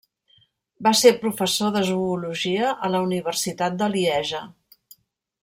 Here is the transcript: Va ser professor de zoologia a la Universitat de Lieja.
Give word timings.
Va 0.87 0.93
ser 1.01 1.11
professor 1.25 1.73
de 1.75 1.83
zoologia 1.89 2.73
a 2.87 2.91
la 2.95 3.03
Universitat 3.09 3.77
de 3.83 3.91
Lieja. 3.97 4.43